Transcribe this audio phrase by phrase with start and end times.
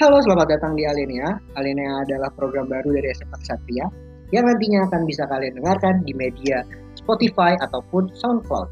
[0.00, 1.36] Halo, selamat datang di Alinea.
[1.60, 3.84] Alinea adalah program baru dari SMA Satria
[4.32, 6.64] yang nantinya akan bisa kalian dengarkan di media
[6.96, 8.64] Spotify ataupun SoundCloud.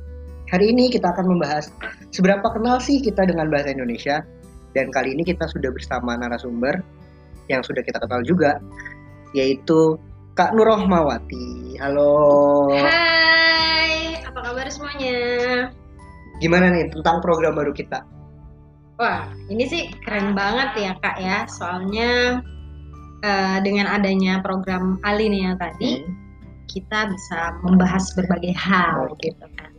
[0.48, 1.68] Hari ini kita akan membahas
[2.16, 4.24] seberapa kenal sih kita dengan bahasa Indonesia
[4.72, 6.80] dan kali ini kita sudah bersama narasumber
[7.52, 8.56] yang sudah kita kenal juga
[9.36, 10.00] yaitu
[10.32, 11.76] Kak Nurohmawati.
[11.76, 12.72] Halo.
[12.72, 15.20] Hai, apa kabar semuanya?
[16.40, 18.16] Gimana nih tentang program baru kita?
[18.98, 21.46] Wah, ini sih keren banget ya kak ya.
[21.46, 22.42] Soalnya
[23.22, 26.14] uh, dengan adanya program Alinea tadi, hmm.
[26.66, 29.70] kita bisa membahas berbagai hal gitu kan.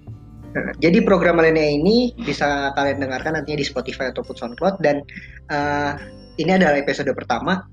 [0.55, 5.04] Nah, jadi program Alinea ini bisa kalian dengarkan nantinya di Spotify ataupun SoundCloud dan
[5.52, 6.00] uh,
[6.40, 7.67] ini adalah episode pertama.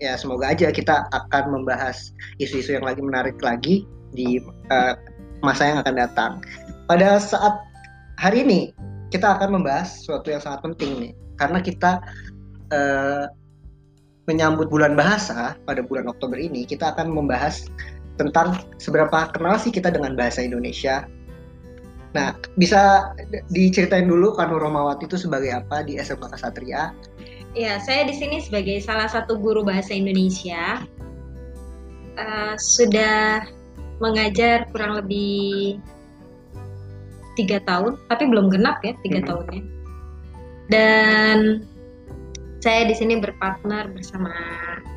[0.00, 2.10] Ya semoga aja kita akan membahas
[2.42, 4.42] isu-isu yang lagi menarik lagi di
[4.74, 4.98] uh,
[5.46, 6.32] masa yang akan datang.
[6.90, 7.62] Pada saat
[8.18, 8.74] hari ini
[9.10, 12.00] kita akan membahas sesuatu yang sangat penting nih karena kita
[12.70, 13.26] uh,
[14.30, 17.66] menyambut bulan bahasa pada bulan Oktober ini kita akan membahas
[18.14, 21.08] tentang seberapa kenal sih kita dengan bahasa Indonesia.
[22.12, 23.14] Nah, bisa
[23.54, 26.90] diceritain dulu kan Romawati itu sebagai apa di SMK Kesatria?
[27.54, 30.84] Ya, saya di sini sebagai salah satu guru bahasa Indonesia.
[32.18, 33.46] Uh, sudah
[34.02, 35.78] mengajar kurang lebih
[37.40, 39.28] tiga tahun, tapi belum genap ya tiga hmm.
[39.28, 39.62] tahunnya.
[40.70, 41.38] Dan
[42.60, 44.30] saya di sini berpartner bersama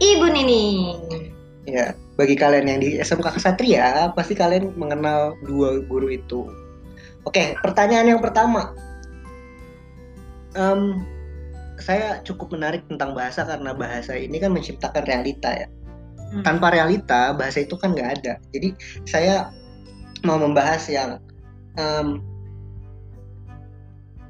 [0.03, 0.65] Ibu Nini.
[1.63, 6.51] Ya, bagi kalian yang di SMK Kesatria, pasti kalian mengenal dua guru itu.
[7.23, 8.75] Oke, pertanyaan yang pertama.
[10.59, 11.07] Um,
[11.79, 15.67] saya cukup menarik tentang bahasa karena bahasa ini kan menciptakan realita ya.
[16.35, 16.43] Hmm.
[16.43, 18.33] Tanpa realita, bahasa itu kan nggak ada.
[18.51, 18.75] Jadi
[19.07, 19.49] saya
[20.27, 21.23] mau membahas yang
[21.79, 22.19] um,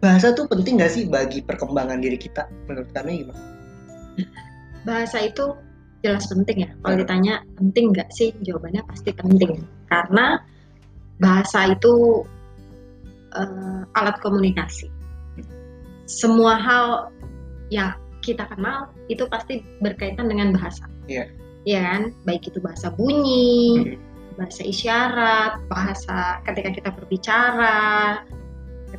[0.03, 3.41] bahasa tuh penting gak sih bagi perkembangan diri kita menurut kamu gimana?
[4.83, 5.55] Bahasa itu
[6.03, 6.69] jelas penting ya.
[6.83, 8.35] Kalau ditanya penting nggak sih?
[8.43, 9.63] Jawabannya pasti penting.
[9.87, 10.43] Karena
[11.23, 12.27] bahasa itu
[13.31, 14.91] uh, alat komunikasi.
[16.03, 16.87] Semua hal
[17.71, 20.83] yang kita kenal itu pasti berkaitan dengan bahasa.
[21.07, 21.31] Iya.
[21.63, 21.83] Yeah.
[21.87, 22.03] kan?
[22.27, 24.35] Baik itu bahasa bunyi, hmm.
[24.35, 28.19] bahasa isyarat, bahasa ketika kita berbicara,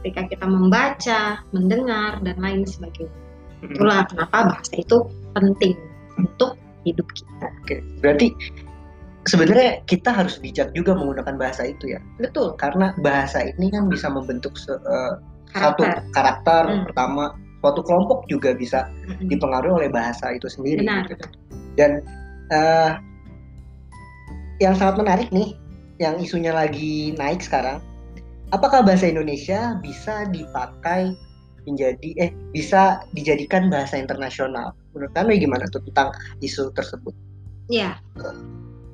[0.05, 3.17] ketika kita membaca, mendengar dan lain sebagainya.
[3.65, 5.73] Itulah kenapa bahasa itu penting
[6.21, 7.49] untuk hidup kita.
[7.65, 8.29] Oke, berarti
[9.25, 12.05] sebenarnya kita harus bijak juga menggunakan bahasa itu ya.
[12.21, 12.53] Betul.
[12.61, 15.17] Karena bahasa ini kan bisa membentuk se, uh,
[15.49, 16.05] karakter.
[16.05, 16.85] satu karakter hmm.
[16.93, 17.25] pertama,
[17.65, 19.33] suatu kelompok juga bisa hmm.
[19.33, 20.85] dipengaruhi oleh bahasa itu sendiri.
[20.85, 21.09] Benar.
[21.09, 21.25] Gitu.
[21.81, 22.05] Dan
[22.53, 23.01] uh,
[24.61, 25.57] yang sangat menarik nih,
[25.97, 27.81] yang isunya lagi naik sekarang
[28.53, 31.15] apakah bahasa Indonesia bisa dipakai
[31.65, 34.77] menjadi eh bisa dijadikan bahasa internasional?
[34.93, 36.13] Menurut kamu gimana tuh tentang
[36.45, 37.15] isu tersebut?
[37.73, 37.97] Ya,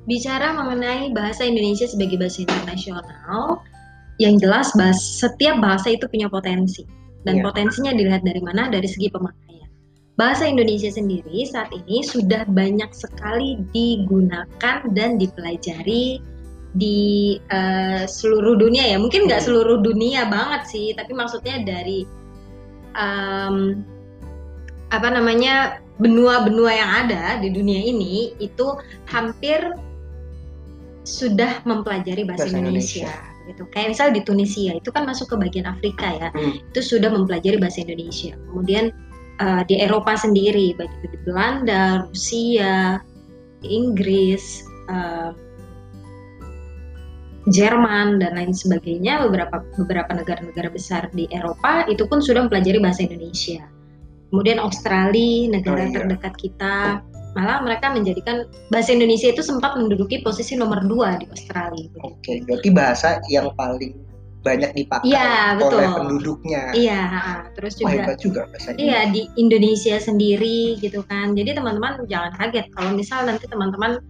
[0.07, 3.59] bicara mengenai bahasa Indonesia sebagai bahasa internasional,
[4.17, 6.87] yang jelas bahas, setiap bahasa itu punya potensi
[7.27, 7.43] dan ya.
[7.45, 9.69] potensinya dilihat dari mana dari segi pemakaian.
[10.15, 16.21] Bahasa Indonesia sendiri saat ini sudah banyak sekali digunakan dan dipelajari
[16.71, 19.47] di uh, seluruh dunia ya mungkin nggak hmm.
[19.51, 22.07] seluruh dunia banget sih tapi maksudnya dari
[22.95, 23.83] um,
[24.91, 28.75] apa namanya benua-benua yang ada di dunia ini itu
[29.11, 29.59] hampir
[31.03, 33.07] sudah mempelajari bahasa, bahasa Indonesia.
[33.09, 36.71] Indonesia gitu kayak misal di Tunisia itu kan masuk ke bagian Afrika ya hmm.
[36.73, 38.93] itu sudah mempelajari bahasa Indonesia kemudian
[39.41, 43.01] uh, di Eropa sendiri baik itu di Belanda Rusia
[43.65, 45.33] Inggris uh,
[47.49, 53.01] Jerman dan lain sebagainya beberapa beberapa negara-negara besar di Eropa itu pun sudah mempelajari bahasa
[53.09, 53.65] Indonesia.
[54.29, 55.95] Kemudian Australia negara oh, iya.
[55.97, 57.01] terdekat kita
[57.31, 61.87] malah mereka menjadikan bahasa Indonesia itu sempat menduduki posisi nomor dua di Australia.
[62.03, 63.95] Oke, berarti bahasa yang paling
[64.41, 66.73] banyak dipakai ya, oleh penduduknya.
[66.73, 67.03] Iya,
[67.53, 67.93] terus juga.
[67.93, 71.37] hebat juga bahasa Iya di Indonesia sendiri gitu kan.
[71.37, 74.01] Jadi teman-teman jangan kaget kalau misal nanti teman-teman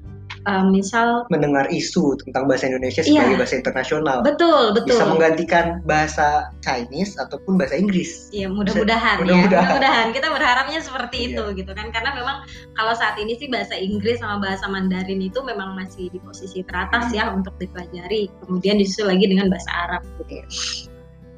[0.50, 4.18] um, misal mendengar isu tentang bahasa Indonesia sebagai iya, bahasa internasional.
[4.26, 4.98] Betul, betul.
[4.98, 8.32] Bisa menggantikan bahasa Chinese ataupun bahasa Inggris.
[8.34, 9.46] Iya, mudah-mudahan ya.
[9.46, 10.08] Mudah-mudahan.
[10.16, 11.30] Kita berharapnya seperti iya.
[11.34, 11.90] itu gitu kan.
[11.94, 12.48] Karena memang
[12.78, 17.12] kalau saat ini sih bahasa Inggris sama bahasa Mandarin itu memang masih di posisi teratas
[17.14, 18.32] ya untuk dipelajari.
[18.46, 20.42] Kemudian disusul lagi dengan bahasa Arab gitu.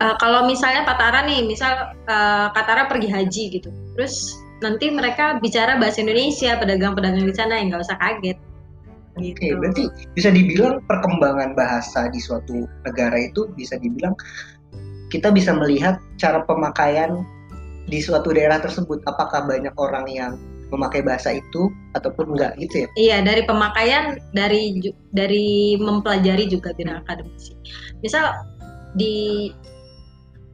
[0.02, 3.70] Uh, kalau misalnya Patara nih, misal uh, Katara pergi haji gitu.
[3.96, 8.36] Terus nanti mereka bicara bahasa Indonesia, pedagang-pedagang di sana yang nggak usah kaget
[9.14, 9.62] Oke, okay, gitu.
[9.62, 9.84] berarti
[10.18, 14.18] bisa dibilang perkembangan bahasa di suatu negara itu bisa dibilang
[15.14, 17.22] kita bisa melihat cara pemakaian
[17.86, 20.34] di suatu daerah tersebut apakah banyak orang yang
[20.74, 22.88] memakai bahasa itu ataupun enggak gitu ya?
[22.98, 24.82] Iya, dari pemakaian dari
[25.14, 27.54] dari mempelajari juga bidang akademisi.
[28.02, 28.34] Misal
[28.98, 29.50] di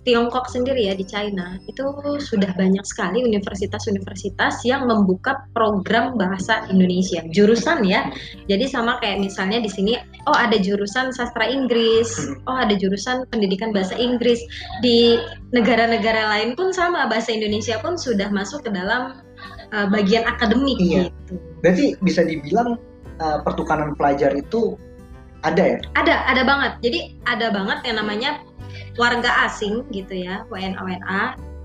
[0.09, 1.85] Tiongkok sendiri ya di China itu
[2.17, 8.09] sudah banyak sekali universitas-universitas yang membuka program bahasa Indonesia jurusan ya.
[8.49, 9.93] Jadi sama kayak misalnya di sini
[10.25, 12.09] oh ada jurusan sastra Inggris,
[12.49, 14.41] oh ada jurusan pendidikan bahasa Inggris.
[14.81, 15.21] Di
[15.53, 19.21] negara-negara lain pun sama bahasa Indonesia pun sudah masuk ke dalam
[19.77, 21.13] uh, bagian akademik iya.
[21.13, 21.37] gitu.
[21.61, 22.81] Berarti bisa dibilang
[23.21, 24.73] uh, pertukaran pelajar itu
[25.45, 25.79] ada ya?
[25.93, 26.71] Ada, ada banget.
[26.81, 28.48] Jadi ada banget yang namanya
[28.95, 31.21] warga asing gitu ya, WNA WNA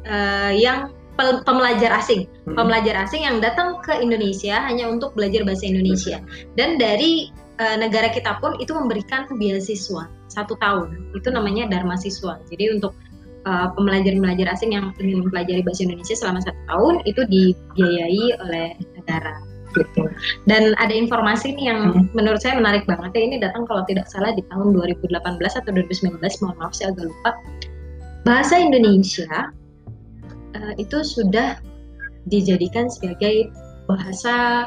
[0.08, 2.58] uh, yang pembelajar asing, hmm.
[2.58, 6.18] pembelajar asing yang datang ke Indonesia hanya untuk belajar bahasa Indonesia.
[6.58, 7.30] Dan dari
[7.62, 12.42] uh, negara kita pun itu memberikan beasiswa satu tahun, itu namanya Dharma Siswa.
[12.50, 12.98] Jadi untuk
[13.46, 19.53] uh, pembelajar-pembelajar asing yang ingin mempelajari bahasa Indonesia selama satu tahun itu dibiayai oleh negara
[19.74, 20.06] gitu.
[20.46, 22.14] Dan ada informasi nih yang hmm.
[22.14, 26.22] menurut saya menarik banget ya ini datang kalau tidak salah di tahun 2018 atau 2019
[26.42, 27.30] mohon maaf saya agak lupa.
[28.24, 29.52] Bahasa Indonesia
[30.56, 31.60] uh, itu sudah
[32.30, 33.52] dijadikan sebagai
[33.84, 34.64] bahasa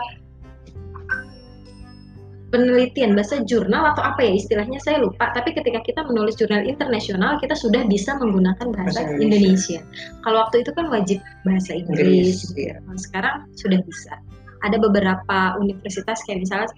[2.47, 7.35] penelitian bahasa jurnal atau apa ya istilahnya saya lupa tapi ketika kita menulis jurnal internasional
[7.43, 9.83] kita sudah bisa menggunakan bahasa, bahasa Indonesia.
[9.83, 10.23] Indonesia.
[10.23, 12.75] Kalau waktu itu kan wajib bahasa Inggris, Inggris ya.
[12.95, 14.13] sekarang sudah bisa
[14.65, 16.69] ada beberapa universitas kayak misalnya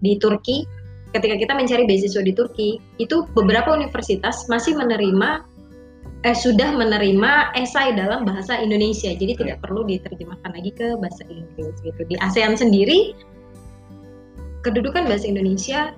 [0.00, 0.64] di Turki
[1.10, 5.46] ketika kita mencari beasiswa di Turki itu beberapa universitas masih menerima
[6.20, 9.08] eh sudah menerima esai dalam bahasa Indonesia.
[9.16, 12.00] Jadi tidak perlu diterjemahkan lagi ke bahasa Inggris gitu.
[12.04, 13.16] Di ASEAN sendiri
[14.60, 15.96] kedudukan bahasa Indonesia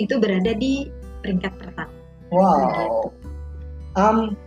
[0.00, 0.88] itu berada di
[1.20, 1.92] peringkat pertama.
[2.32, 3.12] Wow.
[3.92, 4.40] Um,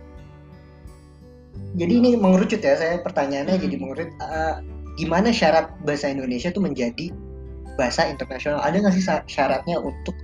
[1.78, 3.62] jadi ini mengerucut ya saya pertanyaannya hmm.
[3.62, 4.10] jadi mengerucut.
[4.18, 4.58] Uh,
[4.96, 7.12] gimana syarat bahasa Indonesia itu menjadi
[7.76, 8.60] bahasa internasional?
[8.64, 10.16] Ada nggak sih syaratnya untuk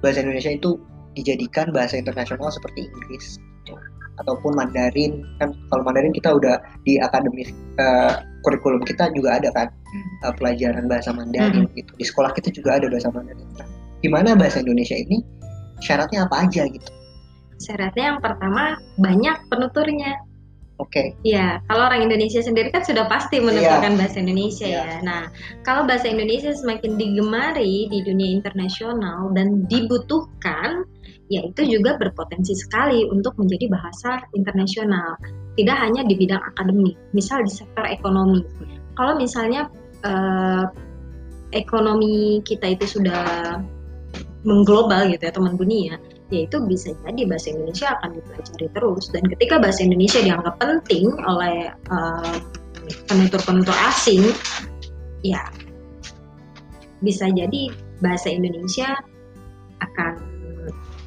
[0.00, 0.78] bahasa Indonesia itu
[1.18, 3.36] dijadikan bahasa internasional seperti Inggris
[4.22, 5.26] ataupun Mandarin?
[5.42, 7.50] Kan kalau Mandarin kita udah di akademis
[7.82, 9.68] uh, kurikulum kita juga ada kan
[10.26, 11.76] uh, pelajaran bahasa Mandarin hmm.
[11.76, 11.92] gitu.
[11.98, 13.46] Di sekolah kita juga ada bahasa Mandarin.
[13.58, 13.68] Nah,
[14.00, 15.22] gimana bahasa Indonesia ini
[15.82, 16.90] syaratnya apa aja gitu?
[17.62, 20.18] Syaratnya yang pertama banyak penuturnya
[20.80, 20.88] Oke.
[20.88, 21.06] Okay.
[21.20, 24.00] Ya, kalau orang Indonesia sendiri kan sudah pasti menuturkan yeah.
[24.00, 24.86] bahasa Indonesia yeah.
[24.88, 24.96] ya.
[25.04, 25.22] Nah,
[25.68, 30.88] kalau bahasa Indonesia semakin digemari di dunia internasional dan dibutuhkan,
[31.28, 35.20] ya itu juga berpotensi sekali untuk menjadi bahasa internasional.
[35.60, 38.40] Tidak hanya di bidang akademik, misal di sektor ekonomi.
[38.96, 39.68] Kalau misalnya
[40.04, 40.64] eh,
[41.52, 43.60] ekonomi kita itu sudah
[44.42, 46.00] mengglobal gitu ya, teman dunia,
[46.32, 49.04] yaitu bisa jadi bahasa Indonesia akan dipelajari terus.
[49.12, 52.36] Dan ketika bahasa Indonesia dianggap penting oleh uh,
[53.06, 54.24] penutur-penutur asing
[55.22, 55.44] ya
[57.04, 57.70] bisa jadi
[58.00, 58.96] bahasa Indonesia
[59.82, 60.32] akan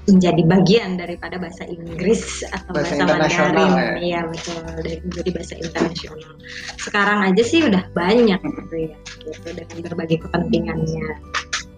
[0.06, 4.06] menjadi bagian daripada bahasa Inggris atau bahasa, bahasa Mandarin.
[4.06, 4.21] ya.
[4.21, 4.62] ya betul.
[4.86, 6.31] Dari menjadi bahasa internasional.
[6.78, 11.07] Sekarang aja sih udah banyak gitu ya gitu dengan berbagai kepentingannya.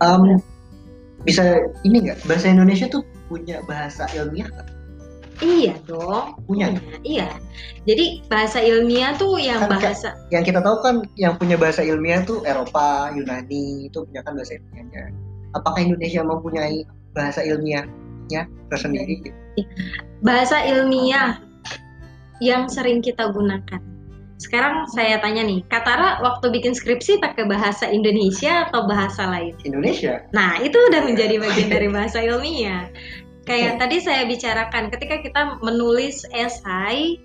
[0.04, 0.44] Um,
[1.24, 2.28] bisa ini nggak?
[2.28, 4.68] Bahasa Indonesia tuh punya bahasa ilmiah kan?
[5.38, 6.34] Iya dong.
[6.50, 6.74] Punya.
[6.74, 6.98] punya.
[7.06, 7.28] Iya.
[7.86, 12.26] Jadi bahasa ilmiah tuh yang kan, bahasa yang kita tahu kan yang punya bahasa ilmiah
[12.26, 15.14] tuh Eropa, Yunani itu punya kan bahasa ilmiahnya.
[15.54, 19.22] Apakah Indonesia mempunyai bahasa ilmiahnya tersendiri?
[20.26, 21.38] Bahasa ilmiah
[22.42, 23.97] yang sering kita gunakan.
[24.38, 29.58] Sekarang saya tanya nih, Katara waktu bikin skripsi pakai bahasa Indonesia atau bahasa lain?
[29.66, 30.22] Indonesia.
[30.30, 32.86] Nah, itu udah menjadi bagian dari bahasa ilmiah
[33.48, 37.18] kayak tadi saya bicarakan ketika kita menulis esai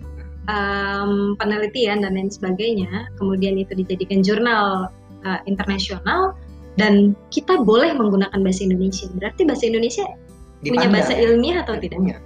[0.47, 4.89] um, penelitian dan lain sebagainya kemudian itu dijadikan jurnal
[5.27, 6.39] uh, internasional
[6.79, 10.07] dan kita boleh menggunakan bahasa Indonesia berarti bahasa Indonesia
[10.63, 10.71] Dipandang.
[10.71, 12.17] punya bahasa ilmiah atau tidak punya.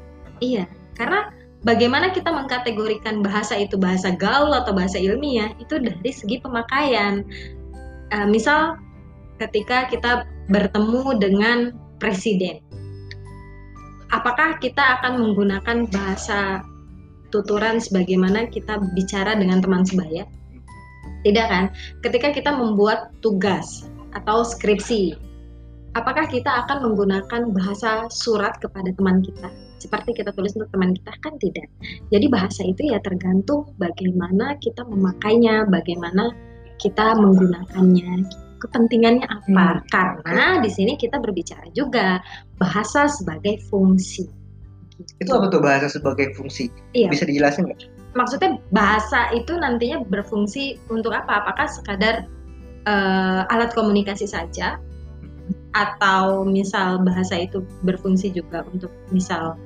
[0.44, 0.64] iya
[1.00, 1.32] karena
[1.66, 7.26] bagaimana kita mengkategorikan bahasa itu bahasa gaul atau bahasa ilmiah itu dari segi pemakaian
[8.14, 8.78] uh, misal
[9.42, 11.58] ketika kita bertemu dengan
[11.98, 12.62] presiden
[14.14, 16.62] apakah kita akan menggunakan bahasa
[17.34, 20.24] tuturan sebagaimana kita bicara dengan teman sebaya?
[21.26, 21.74] Tidak kan?
[22.06, 25.18] Ketika kita membuat tugas atau skripsi,
[25.98, 29.50] apakah kita akan menggunakan bahasa surat kepada teman kita?
[29.76, 31.68] Seperti kita tulis untuk teman kita kan tidak.
[32.08, 36.32] Jadi bahasa itu ya tergantung bagaimana kita memakainya, bagaimana
[36.80, 38.24] kita menggunakannya
[38.56, 39.84] kepentingannya apa?
[39.84, 40.22] Hmm.
[40.24, 42.24] Karena di sini kita berbicara juga
[42.56, 44.24] bahasa sebagai fungsi.
[45.20, 46.72] Itu apa tuh bahasa sebagai fungsi?
[46.96, 47.12] Iya.
[47.12, 47.96] Bisa dijelasin nggak?
[48.16, 51.44] maksudnya bahasa itu nantinya berfungsi untuk apa?
[51.44, 52.24] Apakah sekadar
[52.88, 54.80] uh, alat komunikasi saja
[55.76, 59.60] atau misal bahasa itu berfungsi juga untuk misal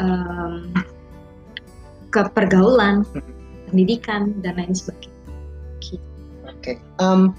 [0.00, 0.72] um,
[2.10, 3.04] kepergaulan,
[3.68, 5.16] pendidikan dan lain sebagainya.
[6.48, 6.76] Oke, okay.
[6.98, 7.36] um,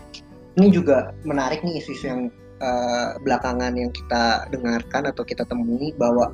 [0.55, 2.21] ini juga menarik nih isu-isu yang
[2.63, 6.31] uh, belakangan yang kita dengarkan atau kita temui bahwa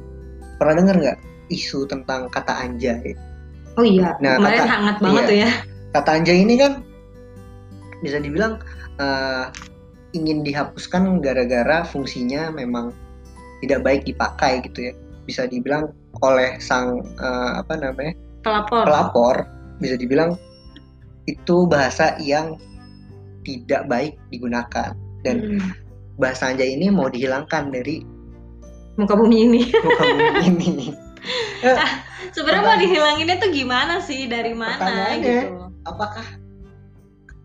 [0.61, 1.17] pernah dengar nggak
[1.49, 3.17] isu tentang kata anjay?
[3.75, 5.51] Oh iya, nah, kemarin kata, hangat banget iya, tuh ya.
[5.95, 6.71] Kata anjay ini kan
[8.03, 8.61] bisa dibilang
[8.99, 9.51] uh,
[10.15, 12.95] ingin dihapuskan gara-gara fungsinya memang
[13.59, 14.93] tidak baik dipakai gitu ya.
[15.25, 15.89] Bisa dibilang
[16.21, 18.13] oleh sang uh, apa namanya?
[18.45, 18.85] pelapor.
[18.85, 19.35] Pelapor
[19.81, 20.37] bisa dibilang
[21.25, 22.61] itu bahasa yang
[23.41, 24.93] tidak baik digunakan
[25.25, 25.69] dan hmm.
[26.21, 28.05] bahasa anjay ini mau dihilangkan dari
[29.01, 29.61] muka bumi ini.
[29.85, 30.87] Muka bumi ini.
[31.65, 35.73] ah, sebenarnya mau dihilanginnya tuh gimana sih dari mana gitu?
[35.89, 36.44] Apakah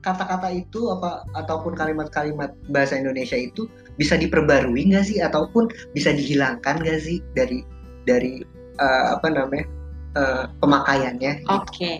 [0.00, 3.68] kata-kata itu apa ataupun kalimat-kalimat bahasa Indonesia itu
[4.00, 7.60] bisa diperbarui nggak sih ataupun bisa dihilangkan nggak sih dari
[8.08, 8.40] dari
[8.80, 9.66] uh, apa namanya
[10.16, 11.44] uh, pemakaiannya?
[11.52, 11.68] Oke.
[11.68, 11.96] Okay.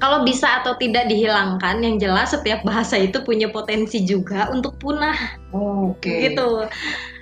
[0.00, 5.36] Kalau bisa atau tidak dihilangkan, yang jelas setiap bahasa itu punya potensi juga untuk punah.
[5.52, 6.00] Oke.
[6.00, 6.18] Okay.
[6.32, 6.64] Gitu.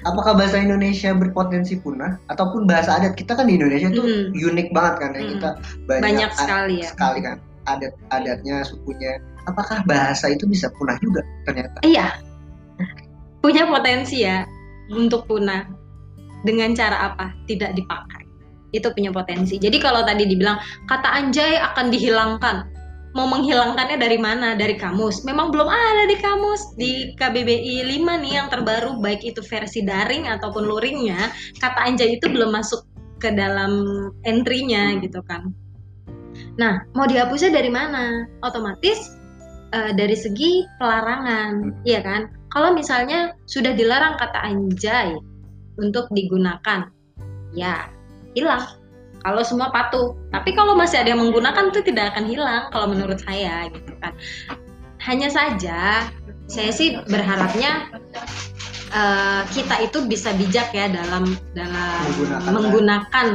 [0.07, 4.39] Apakah bahasa Indonesia berpotensi punah ataupun bahasa adat kita kan di Indonesia itu hmm.
[4.39, 5.31] unik banget kan ya hmm.
[5.35, 5.51] kita
[5.91, 6.91] banyak, banyak sekali ya.
[6.95, 7.37] Sekali kan
[7.69, 9.21] adat-adatnya, sukunya.
[9.45, 11.85] Apakah bahasa itu bisa punah juga ternyata?
[11.85, 12.17] Iya.
[13.45, 14.49] Punya potensi ya
[14.93, 15.69] untuk punah.
[16.45, 17.33] Dengan cara apa?
[17.49, 18.25] Tidak dipakai.
[18.77, 19.57] Itu punya potensi.
[19.57, 22.57] Jadi kalau tadi dibilang kata anjay akan dihilangkan.
[23.15, 24.59] Mau menghilangkannya dari mana?
[24.59, 25.23] Dari kamus.
[25.23, 26.75] Memang belum ada di kamus.
[26.77, 31.31] Di KBBI 5 nih yang terbaru baik itu versi daring ataupun luringnya,
[31.63, 32.83] kata anjay itu belum masuk
[33.23, 33.87] ke dalam
[34.29, 35.49] entry-nya gitu kan
[36.55, 38.27] Nah, mau dihapusnya dari mana?
[38.47, 39.15] Otomatis
[39.75, 41.83] uh, dari segi pelarangan, hmm.
[41.87, 42.31] ya kan?
[42.55, 45.19] Kalau misalnya sudah dilarang kata anjay
[45.75, 46.87] untuk digunakan,
[47.51, 47.91] ya
[48.39, 48.63] hilang.
[49.25, 53.19] Kalau semua patuh, tapi kalau masih ada yang menggunakan itu tidak akan hilang kalau menurut
[53.25, 54.13] saya gitu kan.
[55.01, 56.07] Hanya saja
[56.45, 57.89] saya sih berharapnya
[58.93, 63.27] uh, kita itu bisa bijak ya dalam dalam menggunakan, menggunakan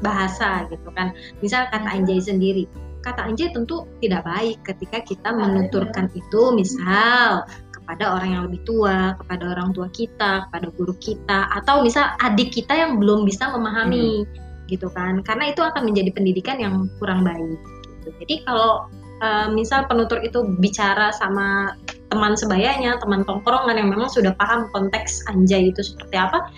[0.00, 1.14] bahasa gitu kan.
[1.40, 2.64] Misal kata anjay sendiri.
[3.02, 9.16] Kata anjay tentu tidak baik ketika kita menuturkan itu misal kepada orang yang lebih tua,
[9.16, 14.28] kepada orang tua kita, kepada guru kita, atau misal adik kita yang belum bisa memahami
[14.28, 14.68] hmm.
[14.68, 15.24] gitu kan.
[15.24, 17.56] Karena itu akan menjadi pendidikan yang kurang baik.
[18.04, 18.08] Gitu.
[18.20, 18.92] Jadi kalau
[19.24, 21.72] uh, misal penutur itu bicara sama
[22.08, 26.48] teman sebayanya, teman tongkrongan yang memang sudah paham konteks anjay itu seperti apa,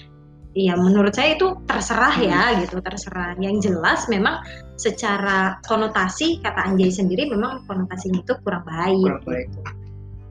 [0.51, 2.57] Iya, menurut saya itu terserah ya hmm.
[2.67, 3.39] gitu, terserah.
[3.39, 4.43] Yang jelas memang
[4.75, 9.07] secara konotasi kata anjay sendiri memang konotasinya itu kurang baik.
[9.07, 9.49] Kurang baik.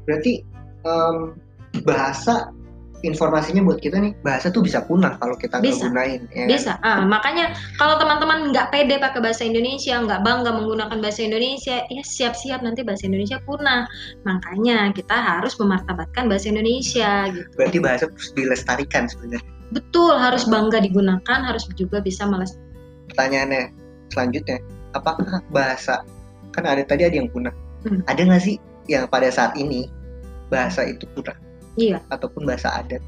[0.04, 0.34] Berarti
[0.84, 1.40] um,
[1.88, 2.52] bahasa
[3.00, 6.48] informasinya buat kita nih bahasa tuh bisa punah kalau kita bisa, gunain ya kan?
[6.52, 11.88] bisa ah, makanya kalau teman-teman nggak pede pakai bahasa Indonesia nggak bangga menggunakan bahasa Indonesia
[11.88, 13.88] ya siap-siap nanti bahasa Indonesia punah
[14.28, 20.82] makanya kita harus memartabatkan bahasa Indonesia gitu berarti bahasa harus dilestarikan sebenarnya betul harus bangga
[20.82, 22.58] digunakan harus juga bisa malas
[23.10, 23.74] pertanyaannya
[24.10, 24.62] selanjutnya
[24.94, 26.02] apakah bahasa
[26.54, 27.54] kan ada tadi ada yang punah.
[27.88, 28.04] Hmm.
[28.12, 28.56] ada nggak sih
[28.92, 29.88] yang pada saat ini
[30.52, 31.38] bahasa itu punah?
[31.80, 32.04] Iya.
[32.12, 33.00] Ataupun bahasa adat?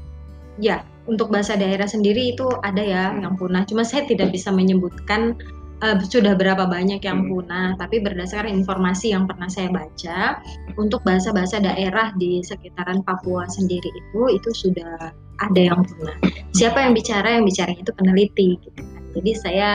[0.56, 3.20] Ya untuk bahasa daerah sendiri itu ada ya hmm.
[3.26, 3.62] yang punah.
[3.66, 5.36] Cuma saya tidak bisa menyebutkan
[5.82, 7.28] uh, sudah berapa banyak yang hmm.
[7.28, 10.40] punah, tapi berdasarkan informasi yang pernah saya baca,
[10.78, 15.10] untuk bahasa-bahasa daerah di sekitaran Papua sendiri itu itu sudah
[15.42, 16.16] ada yang punah.
[16.54, 17.42] Siapa yang bicara?
[17.42, 18.48] Yang bicara itu peneliti.
[18.62, 19.02] Gitu kan.
[19.18, 19.68] Jadi saya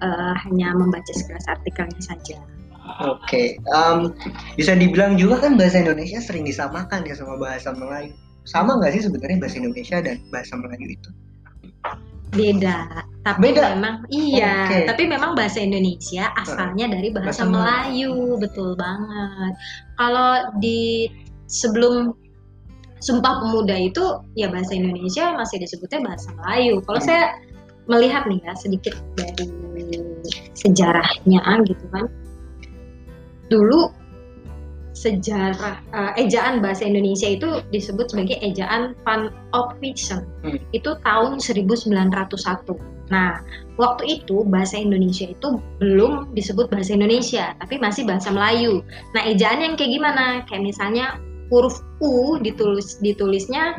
[0.00, 2.38] uh, hanya membaca sekelas artikelnya saja.
[3.02, 3.46] Oke, okay.
[3.72, 4.10] um,
[4.58, 8.10] bisa dibilang juga kan bahasa Indonesia sering disamakan ya sama bahasa Melayu.
[8.42, 11.10] Sama nggak sih sebenarnya bahasa Indonesia dan bahasa Melayu itu?
[12.34, 13.78] Beda, tapi Beda.
[13.78, 14.82] memang iya, okay.
[14.82, 19.54] tapi memang bahasa Indonesia asalnya dari bahasa, bahasa Melayu, betul banget.
[19.94, 21.06] Kalau di
[21.46, 22.18] sebelum
[23.02, 26.78] Sumpah Pemuda itu ya bahasa Indonesia masih disebutnya bahasa Melayu.
[26.86, 27.08] Kalau hmm.
[27.10, 27.24] saya
[27.90, 29.50] melihat nih ya sedikit dari
[30.54, 32.06] sejarahnya gitu kan.
[33.50, 33.90] Dulu
[34.94, 40.22] sejarah uh, ejaan bahasa Indonesia itu disebut sebagai ejaan Van Opvision.
[40.46, 40.62] Hmm.
[40.70, 42.22] Itu tahun 1901.
[43.12, 43.44] Nah,
[43.76, 48.80] waktu itu bahasa Indonesia itu belum disebut bahasa Indonesia, tapi masih bahasa Melayu.
[49.12, 50.24] Nah, ejaan yang kayak gimana?
[50.48, 51.20] Kayak misalnya
[51.52, 53.76] huruf U ditulis ditulisnya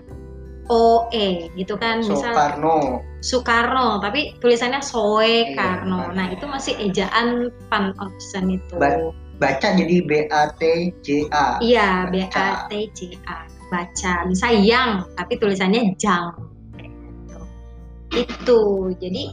[0.70, 7.52] OE gitu kan misal Soekarno Soekarno tapi tulisannya Soe Iya, Karno nah itu masih ejaan
[7.68, 9.12] pan option itu Ba-
[9.42, 12.24] baca jadi B A T J A iya B.
[12.32, 16.30] A T C A baca misal yang tapi tulisannya jang.
[18.14, 18.62] Itu.
[19.02, 19.24] Jadi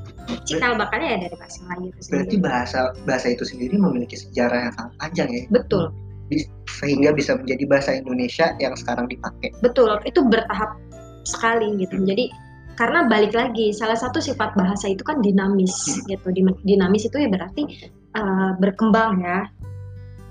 [0.48, 4.68] cikal bakalnya ya dari bahasa Melayu itu berarti sendiri bahasa bahasa itu sendiri memiliki sejarah
[4.68, 5.42] yang sangat panjang ya?
[5.52, 5.84] Betul.
[6.66, 9.50] Sehingga bisa menjadi bahasa Indonesia yang sekarang dipakai.
[9.60, 9.98] Betul.
[10.06, 10.78] Itu bertahap
[11.26, 12.00] sekali gitu.
[12.06, 12.30] Jadi
[12.78, 15.74] karena balik lagi salah satu sifat bahasa itu kan dinamis
[16.08, 16.28] gitu.
[16.32, 19.50] Dim- dinamis itu ya berarti uh, berkembang ya.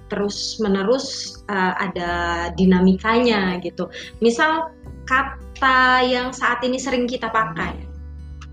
[0.09, 2.11] Terus menerus uh, ada
[2.57, 3.91] dinamikanya gitu.
[4.23, 4.73] Misal
[5.05, 7.88] kata yang saat ini sering kita pakai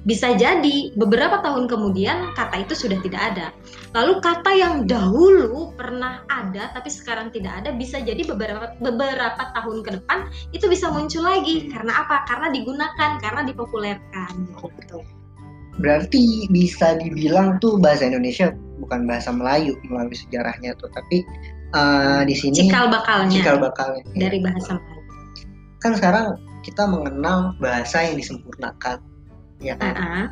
[0.07, 3.47] bisa jadi beberapa tahun kemudian kata itu sudah tidak ada
[3.91, 9.83] lalu kata yang dahulu pernah ada tapi sekarang tidak ada bisa jadi beberapa beberapa tahun
[9.83, 12.23] ke depan itu bisa muncul lagi karena apa?
[12.31, 15.03] Karena digunakan, karena dipopulerkan gitu.
[15.83, 21.27] berarti bisa dibilang tuh bahasa Indonesia bukan bahasa Melayu melalui sejarahnya tuh tapi
[21.75, 25.03] eh, di sini Cikal bakalnya cikal bakalnya dari bahasa Melayu.
[25.83, 26.27] kan sekarang
[26.63, 29.03] kita mengenal bahasa yang disempurnakan
[29.61, 30.27] ya kan Ah,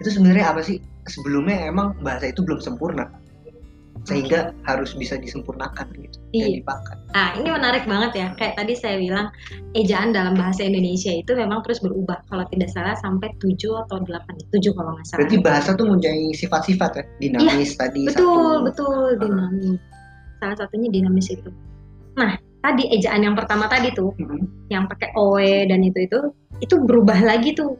[0.00, 3.10] itu sebenarnya apa sih sebelumnya emang bahasa itu belum sempurna
[4.02, 6.46] sehingga harus bisa disempurnakan gitu dan Iya.
[6.58, 8.26] dipakai Ah, ini menarik banget ya.
[8.34, 9.28] Kayak tadi saya bilang,
[9.76, 12.18] ejaan dalam bahasa Indonesia itu memang terus berubah.
[12.26, 15.18] Kalau tidak salah sampai 7 atau 8, 7 kalau nggak salah.
[15.22, 19.78] berarti bahasa tuh mempunyai sifat-sifat ya dinamis tadi Iya, betul, satu betul, dinamis.
[20.40, 21.50] Salah satunya dinamis itu.
[22.18, 24.72] Nah, tadi ejaan yang pertama tadi tuh, Mhm.
[24.72, 26.18] yang pakai oe dan itu itu
[26.58, 27.76] itu berubah lagi tuh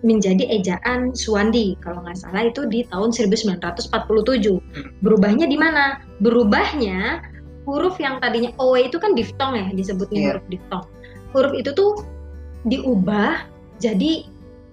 [0.00, 1.76] menjadi ejaan Suwandi.
[1.84, 4.90] Kalau nggak salah itu di tahun 1947 Hmm.
[5.04, 6.00] berubahnya di mana?
[6.24, 7.20] Berubahnya
[7.68, 10.28] huruf yang tadinya oe itu kan diftong ya disebutnya Iya.
[10.32, 10.84] huruf diftong
[11.36, 12.02] huruf itu tuh
[12.66, 13.44] diubah
[13.78, 14.24] jadi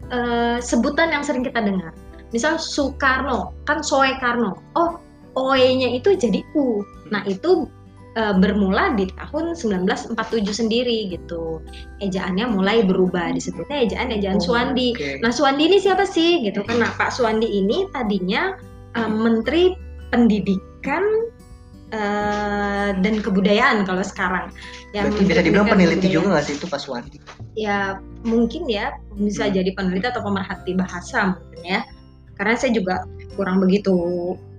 [0.07, 1.91] eh, sebutan yang sering kita dengar.
[2.31, 4.55] Misal Soekarno kan Soekarno.
[4.75, 4.95] Oh
[5.35, 6.79] oe-nya itu jadi u.
[7.11, 7.67] Nah itu
[8.17, 10.17] eh, bermula di tahun 1947
[10.49, 11.61] sendiri gitu
[12.01, 15.21] ejaannya mulai berubah disebutnya ejaan ejaan Oh, Suwandi oke.
[15.21, 16.41] Nah, Suwandi ini siapa sih?
[16.41, 16.81] Gitu kan.
[16.81, 18.57] Nah, Pak Suwandi ini tadinya
[18.97, 19.77] eh, Menteri
[20.09, 21.03] Pendidikan
[21.93, 24.49] eh, dan Kebudayaan kalau sekarang.
[24.95, 27.17] Ya, berarti bisa dibilang peneliti juga nggak sih itu Pak Suwandi.
[27.53, 29.53] Ya, mungkin ya bisa Hmm.
[29.53, 31.81] jadi peneliti atau pemerhati bahasa mungkin ya.
[32.37, 33.03] Karena saya juga
[33.35, 33.93] kurang begitu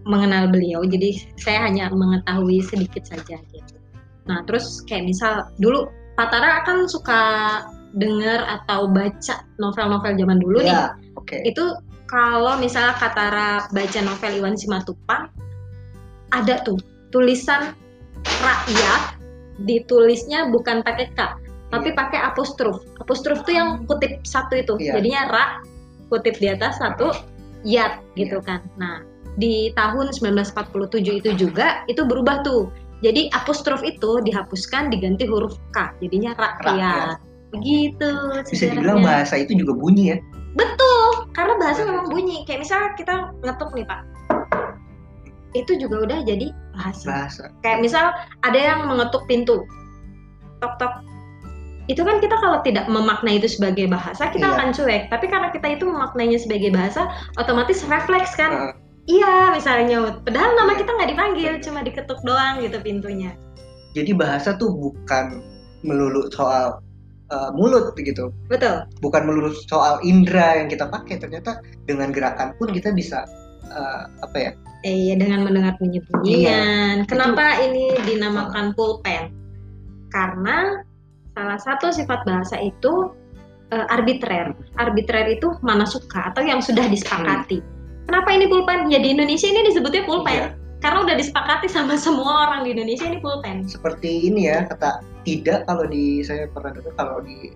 [0.07, 3.75] mengenal beliau, jadi saya hanya mengetahui sedikit saja gitu.
[4.29, 7.23] Nah, terus kayak misal dulu Pak Tara kan suka
[7.97, 10.75] dengar atau baca novel-novel zaman dulu nih.
[10.75, 11.41] ya oke.
[11.47, 15.33] Itu kalau misalnya Katara baca novel Iwan Simatupang
[16.33, 16.77] ada tuh
[17.09, 17.73] tulisan
[18.45, 19.17] rakyat
[19.65, 21.21] ditulisnya bukan pakai K
[21.69, 21.97] tapi Iya.
[22.01, 24.75] pakai apostrof apostrof tuh yang kutip satu itu.
[24.81, 25.01] Iya.
[25.01, 25.45] jadinya ra
[26.09, 27.13] kutip di atas satu
[27.65, 28.65] yat gitu kan.
[28.81, 29.05] Nah
[29.39, 35.95] di tahun 1947 itu juga itu berubah tuh jadi apostrof itu dihapuskan diganti huruf K
[36.03, 37.17] jadinya rakyat, Rakyat.
[37.55, 38.11] begitu
[38.51, 39.07] bisa dibilang sejarahnya.
[39.07, 40.19] bahasa itu juga bunyi ya
[40.59, 42.43] Betul, karena bahasa memang bunyi.
[42.43, 43.15] Kayak misalnya kita
[43.47, 44.01] ngetuk nih Pak,
[45.55, 47.05] itu juga udah jadi bahasa.
[47.07, 48.05] bahasa Kayak misal
[48.43, 49.63] ada yang mengetuk pintu,
[50.59, 50.93] tok tok.
[51.87, 54.55] Itu kan kita kalau tidak memaknai itu sebagai bahasa, kita Iya.
[54.59, 55.03] akan cuek.
[55.09, 57.07] Tapi karena kita itu memaknainya sebagai bahasa,
[57.39, 58.51] otomatis refleks kan.
[58.51, 58.73] Heeh.
[59.09, 60.21] Iya, misalnya nyaut.
[60.23, 60.81] Padahal nama Iya.
[60.85, 63.33] kita nggak dipanggil, cuma diketuk doang gitu pintunya.
[63.97, 65.41] jadi bahasa tuh bukan
[65.83, 66.79] melulu soal
[67.33, 68.85] uh, mulut gitu Betul.
[69.01, 73.25] bukan melulu soal indera yang kita pakai ternyata dengan gerakan pun kita bisa
[73.73, 74.53] uh, apa ya
[74.87, 77.03] Eh, ya dengan mendengar bunyi-bunyian.
[77.11, 79.35] Kenapa ini dinamakan pulpen?
[80.15, 80.79] Karena
[81.35, 83.11] salah satu sifat bahasa itu
[83.75, 84.55] eh, arbitrer.
[84.79, 87.59] Arbitrer itu mana suka atau yang sudah disepakati.
[88.09, 88.89] Kenapa ini pulpen?
[88.89, 90.33] Ya di Indonesia ini disebutnya pulpen.
[90.33, 90.49] Iya.
[90.79, 93.69] Karena udah disepakati sama semua orang di Indonesia ini pulpen.
[93.69, 97.53] seperti ini ya kata tidak kalau di saya pernah dengar kalau di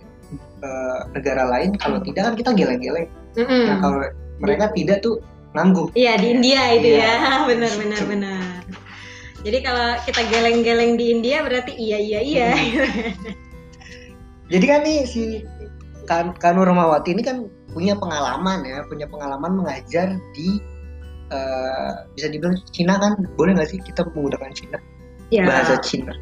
[0.61, 3.65] uh, negara lain kalau tidak kan kita geleng-geleng Mm-mm.
[3.65, 4.05] nah kalau
[4.43, 5.23] mereka tidak tuh
[5.57, 7.13] ngangguk Iya di India itu Iya.
[7.17, 8.11] ya, benar benar Gitu.
[8.13, 8.43] benar.
[9.43, 12.49] Jadi kalau kita geleng-geleng di India berarti iya iya iya.
[14.51, 15.23] jadi kan nih si
[16.05, 20.61] kan Kanur Rahmawati ini kan punya pengalaman ya punya pengalaman mengajar di
[21.33, 24.79] uh, bisa dibilang Cina kan boleh nggak sih kita menggunakan Cina
[25.33, 26.13] Ya, bahasa Cina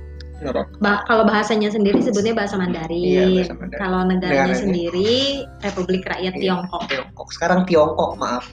[0.78, 2.94] ba- kalau bahasanya sendiri sebutnya bahasa Mandarin.
[2.96, 3.80] Iya, bahasa Mandarin.
[3.82, 4.56] Kalau negaranya Negaranya.
[4.56, 5.10] sendiri
[5.60, 6.40] Republik Rakyat Iya.
[6.40, 6.82] Tiongkok.
[6.88, 8.46] Tiongkok sekarang Tiongkok maaf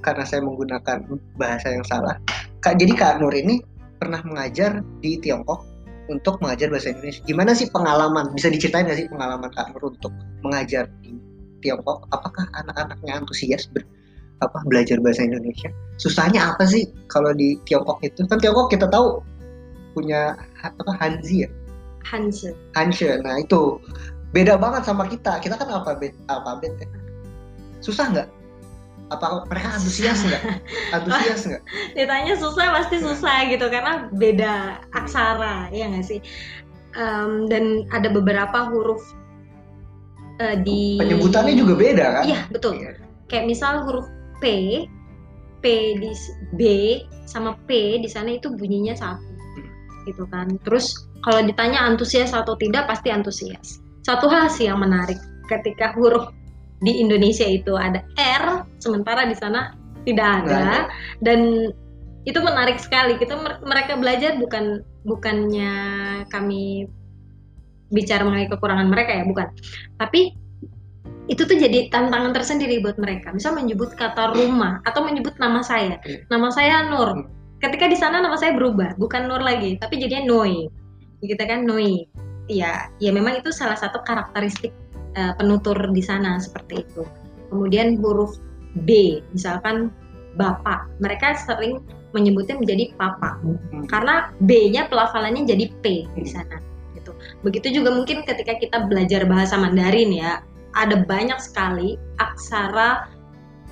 [0.00, 0.96] karena saya menggunakan
[1.36, 2.16] bahasa yang salah
[2.64, 3.60] Kak jadi Kak Nur ini
[4.00, 5.60] pernah mengajar di Tiongkok
[6.08, 7.20] untuk mengajar bahasa Indonesia.
[7.22, 8.32] Gimana sih pengalaman?
[8.32, 10.88] Bisa diceritain nggak sih pengalaman Kak Nur untuk mengajar
[11.60, 12.08] Tiongkok?
[12.12, 13.84] Apakah anak-anaknya antusias ber,
[14.40, 15.68] apa belajar bahasa Indonesia?
[16.00, 18.24] Susahnya apa sih kalau di Tiongkok itu?
[18.26, 19.20] Kan Tiongkok kita tahu
[19.92, 21.50] punya apa Hanzi ya?
[22.08, 22.50] Hanzi.
[22.74, 23.04] Hanzi.
[23.20, 23.78] Nah itu
[24.32, 25.38] beda banget sama kita.
[25.42, 26.88] Kita kan alfabet alfabet ya.
[27.84, 28.28] Susah nggak?
[29.10, 30.42] Apa mereka antusias nggak?
[30.94, 31.62] Antusias nggak?
[31.98, 36.20] Ditanya susah pasti susah gitu karena beda aksara ya nggak sih?
[36.98, 39.02] Um, dan ada beberapa huruf
[40.40, 42.24] uh, di penyebutannya juga beda kan?
[42.24, 42.80] Iya betul.
[42.80, 42.96] Iya.
[43.28, 44.08] Kayak misal huruf
[44.40, 44.44] P,
[45.60, 45.64] P
[46.00, 46.10] di
[46.56, 46.60] B
[47.28, 49.30] sama P di sana itu bunyinya satu,
[50.08, 50.50] gitu kan.
[50.66, 53.78] Terus kalau ditanya antusias atau tidak pasti antusias.
[54.02, 56.32] Satu hal sih yang menarik ketika huruf
[56.80, 59.76] di Indonesia itu ada R, sementara di sana
[60.08, 60.88] tidak ada,
[61.20, 61.68] dan
[62.24, 63.20] itu menarik sekali.
[63.20, 65.72] Kita mereka belajar bukan bukannya
[66.32, 66.88] kami
[67.90, 69.50] bicara mengenai kekurangan mereka ya, bukan.
[69.98, 70.34] Tapi
[71.30, 73.30] itu tuh jadi tantangan tersendiri buat mereka.
[73.30, 76.02] Misal menyebut kata rumah atau menyebut nama saya.
[76.26, 77.14] Nama saya Nur.
[77.14, 77.26] Hmm.
[77.62, 80.66] Ketika di sana nama saya berubah, bukan Nur lagi, tapi jadinya Noi.
[81.22, 82.02] Kita kan Noi.
[82.50, 84.74] Ya, ya memang itu salah satu karakteristik
[85.14, 87.06] uh, penutur di sana seperti itu.
[87.46, 88.34] Kemudian huruf
[88.86, 89.94] B, misalkan
[90.34, 91.78] bapak, mereka sering
[92.10, 93.86] menyebutnya menjadi papa hmm.
[93.86, 96.58] karena B-nya pelafalannya jadi P di sana.
[97.40, 97.46] Gitu.
[97.48, 100.44] Begitu juga mungkin ketika kita belajar bahasa Mandarin ya,
[100.76, 103.08] ada banyak sekali aksara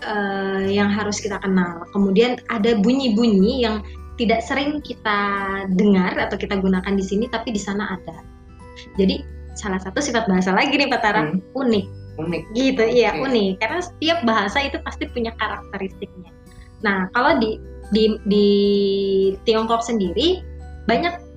[0.02, 1.84] uh, yang harus kita kenal.
[1.92, 3.84] Kemudian ada bunyi-bunyi yang
[4.18, 5.20] tidak sering kita
[5.78, 8.18] dengar atau kita gunakan di sini, tapi di sana ada.
[8.98, 9.22] Jadi
[9.58, 11.54] salah satu sifat bahasa lagi nih Pak Tara hmm.
[11.58, 11.86] unik
[12.18, 16.30] unik gitu iya unik karena setiap bahasa itu pasti punya karakteristiknya
[16.82, 17.58] nah kalau di
[17.90, 18.48] di di
[19.42, 20.42] Tiongkok sendiri
[20.86, 21.27] banyak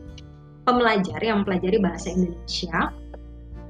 [0.68, 2.94] pembelajar yang mempelajari bahasa Indonesia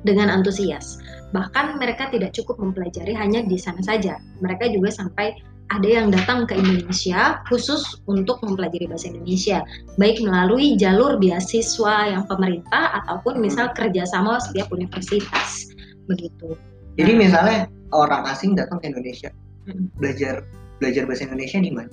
[0.02, 0.98] dengan antusias
[1.32, 5.38] bahkan mereka tidak cukup mempelajari hanya di sana saja mereka juga sampai
[5.72, 9.64] ada yang datang ke Indonesia khusus untuk mempelajari bahasa Indonesia,
[9.96, 15.72] baik melalui jalur beasiswa yang pemerintah ataupun misal kerjasama setiap universitas,
[16.12, 16.60] begitu.
[17.00, 17.60] Jadi nah, misalnya
[17.96, 19.32] orang asing datang ke Indonesia,
[19.72, 19.96] hmm.
[19.96, 20.44] belajar
[20.84, 21.92] belajar bahasa Indonesia di mana?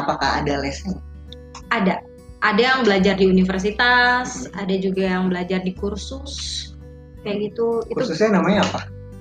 [0.00, 0.96] Apakah ada lesnya?
[1.68, 2.00] Ada,
[2.40, 4.56] ada yang belajar di universitas, hmm.
[4.56, 6.72] ada juga yang belajar di kursus,
[7.24, 7.84] kayak gitu.
[7.92, 8.80] Kursusnya itu, namanya apa?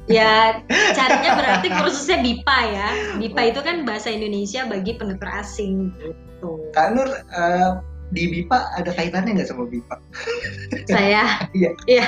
[0.10, 0.66] Ya,
[0.98, 2.90] carinya berarti kursusnya BIPA ya.
[3.22, 6.66] BIPA itu kan bahasa Indonesia bagi penutur asing gitu.
[6.74, 9.96] Kak Nur, uh, di BIPA ada kaitannya nggak sama BIPA?
[10.90, 11.72] Saya, iya.
[11.86, 12.08] iya.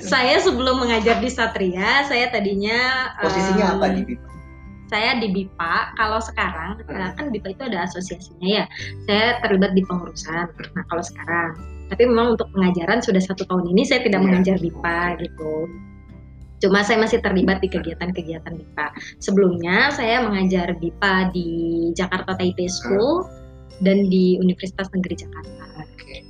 [0.00, 4.35] Saya sebelum mengajar di Satria, saya tadinya posisinya um, apa di BIPA?
[4.86, 5.98] Saya di BIPA.
[5.98, 7.18] Kalau sekarang, hmm.
[7.18, 8.64] kan BIPA itu ada asosiasinya ya.
[9.06, 10.46] Saya terlibat di pengurusan.
[10.50, 11.58] Nah, kalau sekarang,
[11.90, 14.26] tapi memang untuk pengajaran sudah satu tahun ini saya tidak yeah.
[14.26, 15.54] mengajar BIPA gitu.
[16.56, 18.86] Cuma saya masih terlibat di kegiatan-kegiatan BIPA.
[19.20, 21.48] Sebelumnya saya mengajar BIPA di
[21.92, 23.82] Jakarta Taipei School hmm.
[23.84, 25.64] dan di Universitas Negeri Jakarta.
[25.84, 26.24] Oke.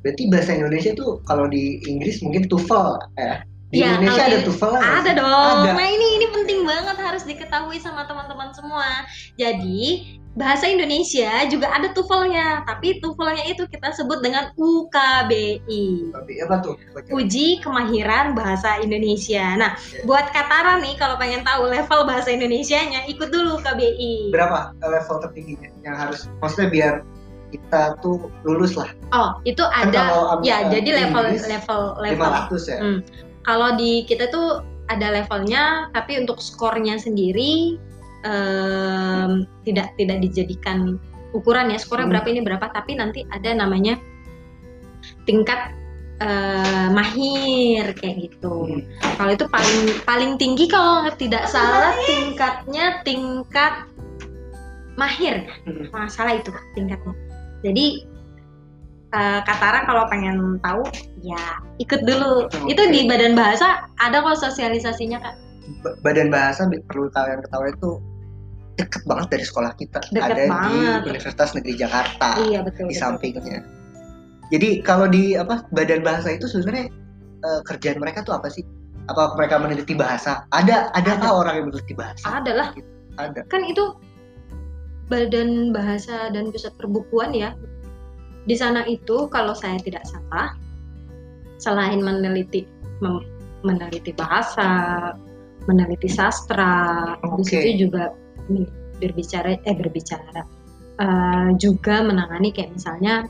[0.00, 2.88] Berarti bahasa Indonesia tuh kalau di Inggris mungkin TOEFL
[3.20, 3.44] ya?
[3.70, 5.56] Di ya, Indonesia ada TOEFL Ada dong.
[5.62, 5.72] Ada.
[5.78, 9.06] Nah ini ini penting banget harus diketahui sama teman-teman semua.
[9.38, 16.10] Jadi bahasa Indonesia juga ada tuvelnya, tapi tuvelnya itu kita sebut dengan UKBI.
[16.14, 16.74] Tapi apa tuh?
[17.14, 19.54] Uji Kemahiran Bahasa Indonesia.
[19.58, 24.34] Nah, buat Katara nih kalau pengen tahu level bahasa Indonesia-nya, ikut dulu UKBI.
[24.34, 26.94] Berapa level tertingginya yang harus maksudnya biar
[27.50, 28.90] kita tuh lulus lah.
[29.10, 32.78] Oh, itu kan ada kalau, ya, jadi level Inggris, level level 500 ya.
[32.78, 32.98] Hmm.
[33.44, 37.78] Kalau di kita tuh ada levelnya, tapi untuk skornya sendiri
[38.26, 40.98] um, tidak tidak dijadikan
[41.30, 42.14] ukuran ya skornya hmm.
[42.18, 43.94] berapa ini berapa tapi nanti ada namanya
[45.24, 45.72] tingkat
[46.20, 48.66] uh, mahir kayak gitu.
[48.66, 48.82] Hmm.
[49.16, 53.86] Kalau itu paling paling tinggi kalau tidak salah tingkatnya tingkat
[54.98, 55.88] mahir, hmm.
[56.10, 57.14] salah itu tingkatnya.
[57.60, 58.09] Jadi
[59.14, 60.82] uh, Katara kalau pengen tahu
[61.20, 62.46] ya ikut dulu.
[62.48, 62.74] Okay.
[62.74, 65.34] Itu di Badan Bahasa ada kok sosialisasinya kak.
[66.02, 67.90] Badan Bahasa perlu kalian ketahui itu
[68.80, 71.00] deket banget dari sekolah kita deket ada banget.
[71.04, 73.60] di Universitas Negeri Jakarta iya, betul, di betul, sampingnya
[74.48, 76.88] jadi kalau di apa badan bahasa itu sebenarnya
[77.44, 78.64] uh, kerjaan mereka tuh apa sih
[79.12, 82.88] apa mereka meneliti bahasa ada ada ada orang yang meneliti bahasa ada lah gitu.
[83.20, 83.84] ada kan itu
[85.10, 87.52] badan bahasa dan pusat perbukuan ya
[88.44, 90.56] di sana itu kalau saya tidak salah
[91.60, 92.64] selain meneliti
[93.04, 93.20] mem,
[93.60, 95.12] meneliti bahasa
[95.68, 97.36] meneliti sastra okay.
[97.36, 98.16] di situ juga
[99.00, 100.40] berbicara eh berbicara
[101.00, 103.28] uh, juga menangani kayak misalnya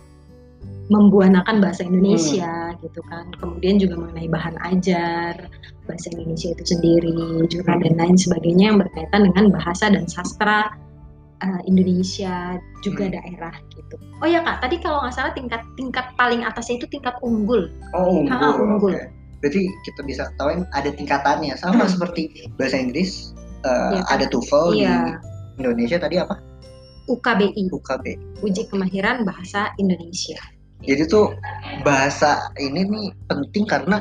[0.91, 2.83] membuanakan bahasa Indonesia hmm.
[2.83, 3.31] gitu kan.
[3.39, 5.47] Kemudian juga mengenai bahan ajar
[5.87, 7.15] bahasa Indonesia itu sendiri
[7.47, 10.75] juga dan lain sebagainya yang berkaitan dengan bahasa dan sastra
[11.43, 13.15] uh, Indonesia juga hmm.
[13.17, 13.97] daerah gitu.
[14.21, 17.69] Oh ya kak, tadi kalau nggak salah tingkat tingkat paling atasnya itu tingkat unggul.
[17.97, 18.37] Oh unggul.
[18.37, 18.93] Ha, unggul.
[18.97, 19.09] Okay.
[19.41, 21.93] Berarti kita bisa tahu ada tingkatannya sama hmm.
[21.97, 22.23] seperti
[22.61, 23.33] bahasa Inggris
[23.65, 24.13] uh, ya, kan?
[24.21, 24.85] ada TOEFL ya.
[24.85, 26.37] di Indonesia tadi apa?
[27.09, 27.73] UKBI.
[27.73, 28.45] UKBI.
[28.45, 30.39] Uji kemahiran bahasa Indonesia.
[30.81, 31.37] Jadi tuh
[31.85, 34.01] bahasa ini nih penting karena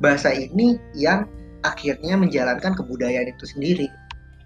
[0.00, 1.28] bahasa ini yang
[1.64, 3.88] akhirnya menjalankan kebudayaan itu sendiri.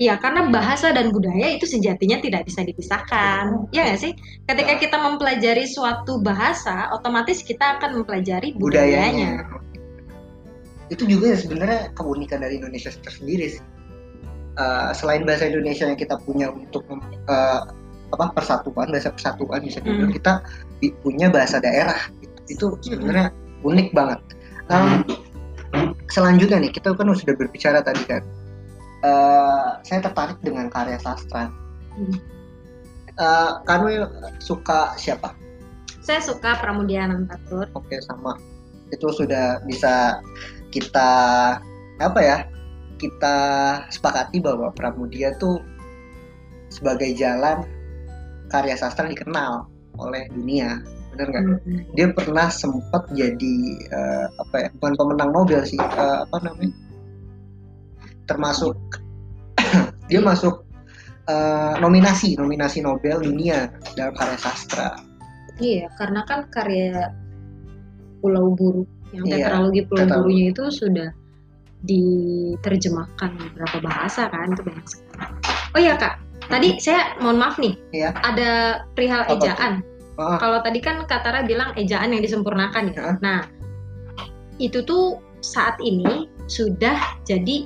[0.01, 3.69] Iya, karena bahasa dan budaya itu sejatinya tidak bisa dipisahkan.
[3.69, 4.13] Ya nggak sih?
[4.49, 9.45] Ketika kita mempelajari suatu bahasa, otomatis kita akan mempelajari budayanya.
[9.45, 10.89] budayanya.
[10.89, 13.63] Itu juga sebenarnya keunikan dari Indonesia tersendiri sih.
[14.57, 16.83] Uh, selain bahasa Indonesia yang kita punya untuk
[17.29, 17.69] uh,
[18.11, 20.19] apa persatuan, bahasa persatuan bisa dibilang hmm.
[20.19, 20.33] kita
[21.05, 22.11] punya bahasa daerah
[22.51, 23.69] itu sebenarnya hmm.
[23.71, 24.21] unik banget
[24.67, 25.07] um,
[26.11, 28.23] selanjutnya nih kita kan sudah berbicara tadi kan
[29.05, 31.53] uh, saya tertarik dengan karya sastra.
[31.91, 32.17] Hmm.
[33.19, 34.07] uh, kamu
[34.41, 35.35] suka siapa?
[36.01, 38.39] Saya suka Pramudia Anantatur oke sama.
[38.89, 40.25] Itu sudah bisa
[40.71, 41.11] kita
[42.01, 42.39] apa ya
[42.97, 43.37] kita
[43.93, 45.61] sepakati bahwa Pramudia tuh
[46.71, 47.67] sebagai jalan
[48.49, 49.67] karya sastra dikenal
[49.99, 51.45] oleh dunia benar nggak?
[51.67, 51.83] Hmm.
[51.99, 53.57] dia pernah sempat jadi
[53.91, 56.71] uh, apa ya bukan pemenang Nobel sih uh, apa namanya
[58.31, 58.79] termasuk
[60.11, 60.63] dia masuk
[61.27, 64.95] uh, nominasi nominasi Nobel dunia dalam karya sastra
[65.59, 67.11] iya karena kan karya
[68.23, 70.23] Pulau Buru yang iya, tetralogi Pulau tetralogi.
[70.23, 71.09] Burunya itu sudah
[71.83, 75.33] diterjemahkan beberapa bahasa kan itu banyak sekali
[75.75, 78.15] oh iya kak tadi saya mohon maaf nih iya.
[78.23, 79.83] ada perihal ejaan
[80.21, 80.37] Oh.
[80.37, 83.17] Kalau tadi kan Katara bilang ejaan yang disempurnakan ya.
[83.25, 83.49] Nah,
[84.61, 87.65] itu tuh saat ini sudah jadi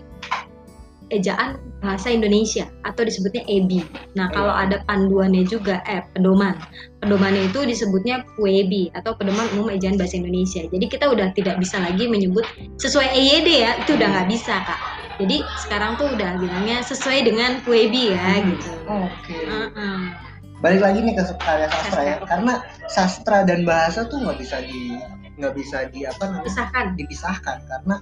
[1.12, 3.84] ejaan bahasa Indonesia atau disebutnya EBI.
[4.16, 4.34] Nah, iya.
[4.34, 6.56] kalau ada panduannya juga eh pedoman.
[7.04, 10.64] Pedomannya itu disebutnya PUEBI atau pedoman umum ejaan bahasa Indonesia.
[10.68, 12.48] Jadi kita udah tidak bisa lagi menyebut
[12.80, 14.80] sesuai EYD ya, itu udah nggak bisa, Kak.
[15.20, 18.44] Jadi sekarang tuh udah bilangnya sesuai dengan PUEBI ya hmm.
[18.50, 18.70] gitu.
[18.88, 19.36] Oke.
[19.36, 19.42] Okay.
[19.46, 20.24] Uh -uh
[20.64, 22.54] balik lagi nih ke karya sastra ya karena
[22.88, 24.96] sastra dan bahasa tuh nggak bisa di
[25.36, 27.96] nggak bisa di apa namanya dipisahkan dipisahkan karena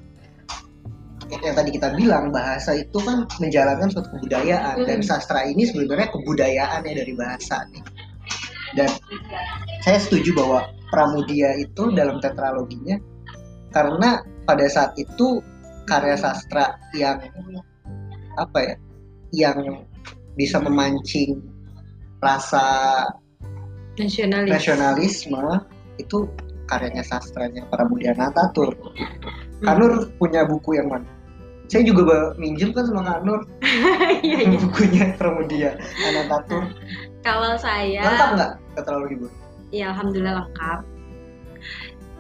[1.41, 4.89] yang tadi kita bilang bahasa itu kan menjalankan suatu kebudayaan hmm.
[4.89, 7.85] dan sastra ini sebenarnya kebudayaan ya dari bahasa nih
[8.77, 8.89] dan
[9.85, 10.61] saya setuju bahwa
[10.93, 13.01] Pramudia itu dalam tetraloginya
[13.73, 15.41] karena pada saat itu
[15.89, 17.17] karya sastra yang
[18.37, 18.75] apa ya
[19.33, 19.89] yang
[20.37, 21.41] bisa memancing
[22.21, 23.09] rasa
[23.97, 24.49] nasionalis.
[24.53, 25.65] nasionalisme
[25.97, 26.29] itu
[26.69, 28.73] karyanya sastranya para Mudia Natatur.
[28.73, 29.61] Hmm.
[29.61, 31.09] Kanur punya buku yang mana?
[31.73, 33.49] Saya juga minjem kan sama Kanur
[34.21, 34.61] iya, iya.
[34.61, 35.73] bukunya Pramudia
[36.05, 36.69] Anantatur.
[37.25, 39.27] Kalau saya lengkap nggak tetralogi bu?
[39.73, 40.79] Iya alhamdulillah lengkap.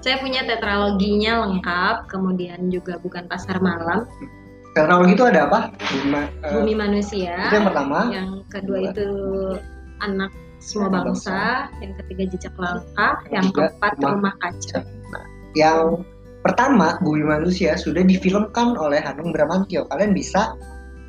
[0.00, 4.08] Saya punya tetraloginya lengkap, kemudian juga bukan pasar malam.
[4.72, 5.60] Tetralogi itu ada apa?
[5.76, 6.24] Bumi, uh,
[6.56, 7.36] Bumi manusia.
[7.52, 7.98] Itu yang pertama.
[8.08, 9.08] Yang kedua itu
[10.00, 10.32] anak
[10.64, 14.80] semua bangsa, yang ketiga jejak langkah, yang, yang keempat rumah, rumah kaca.
[15.12, 16.00] Nah, yang
[16.42, 19.86] pertama Bumi Manusia sudah difilmkan oleh Hanung Bramantio.
[19.88, 20.58] Kalian bisa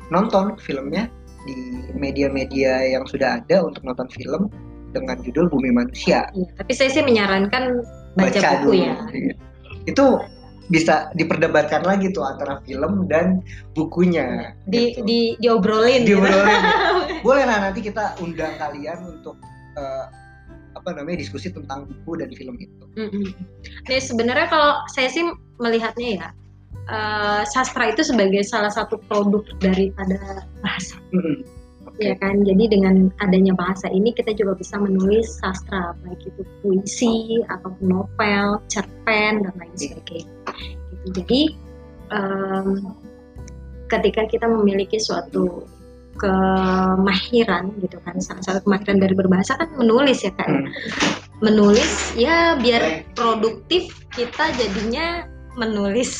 [0.08, 1.10] nonton filmnya
[1.44, 4.48] di media-media yang sudah ada untuk nonton film
[4.94, 6.30] dengan judul Bumi Manusia.
[6.32, 7.82] Ya, tapi saya sih menyarankan
[8.14, 8.82] baca, baca buku dulu.
[8.86, 8.94] ya.
[9.84, 10.06] Itu
[10.72, 13.44] bisa diperdebatkan lagi tuh antara film dan
[13.76, 14.56] bukunya.
[14.64, 15.04] Di gitu.
[15.04, 16.08] di diobrolin.
[16.08, 16.62] Diobrolin.
[16.62, 17.20] Gitu.
[17.26, 19.36] Boleh lah nanti kita undang kalian untuk
[19.76, 20.08] uh,
[20.84, 22.84] apa namanya diskusi tentang buku dan film itu.
[23.00, 23.26] Mm -hmm.
[23.88, 25.24] Nih sebenarnya kalau saya sih
[25.56, 26.28] melihatnya ya
[26.92, 31.00] uh, sastra itu sebagai salah satu produk daripada bahasa.
[31.16, 31.36] Mm -hmm.
[31.94, 32.10] Okay.
[32.10, 37.38] Ya kan, jadi dengan adanya bahasa ini kita juga bisa menulis sastra, baik itu puisi
[37.46, 39.94] ataupun novel, cerpen dan lain iya.
[39.94, 40.52] sebagainya
[40.90, 41.06] gitu.
[41.22, 41.40] Jadi
[42.10, 42.98] um,
[43.86, 45.70] ketika kita memiliki suatu
[46.18, 48.18] kemahiran gitu kan.
[48.22, 50.70] Salah satu kemahiran dari berbahasa kan menulis ya kan hmm.
[51.42, 55.26] menulis ya biar produktif kita jadinya
[55.58, 56.12] menulis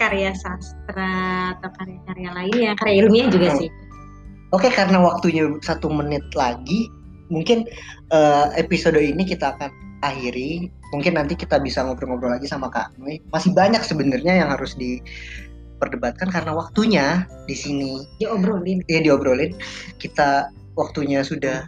[0.00, 3.68] karya sastra atau karya-karya lainnya karya ilmiah juga sih.
[4.50, 6.90] Oke karena waktunya satu menit lagi
[7.30, 7.68] mungkin
[8.10, 9.70] uh, episode ini kita akan
[10.02, 10.72] akhiri.
[10.90, 13.22] Mungkin nanti kita bisa ngobrol-ngobrol lagi sama Kak Nui.
[13.30, 14.74] Masih banyak sebenarnya yang harus
[15.80, 18.84] diperdebatkan karena waktunya di sini diobrolin.
[18.84, 19.56] Iya diobrolin.
[19.96, 21.64] Kita waktunya sudah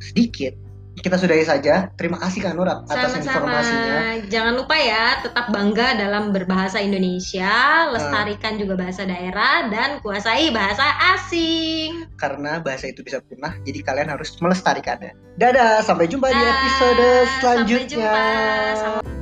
[0.00, 0.56] sedikit.
[0.92, 1.88] kita sudahi saja.
[1.96, 3.24] Terima kasih Kak Nur atas Sama-sama.
[3.24, 3.96] informasinya.
[4.28, 10.84] Jangan lupa ya, tetap bangga dalam berbahasa Indonesia, lestarikan juga bahasa daerah, dan kuasai bahasa
[11.16, 12.04] asing.
[12.20, 15.16] Karena bahasa itu bisa punah, jadi kalian harus melestarikannya.
[15.40, 17.88] Dadah, sampai jumpa di Dah, episode sampai selanjutnya.
[17.88, 19.21] jumpa.